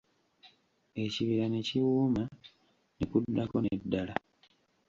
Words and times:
Ekibira 1.03 1.45
ne 1.49 1.59
kiwuuma, 1.67 2.23
ne 2.97 3.03
kuddako 3.11 3.55
n'eddala. 3.61 4.13